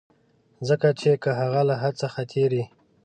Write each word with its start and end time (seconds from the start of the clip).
ځکه 0.67 0.87
چي 0.99 1.11
که 1.23 1.31
هغه 1.39 1.61
له 1.69 1.75
حد 1.81 1.93
څخه 2.03 2.21
تېری. 2.31 2.63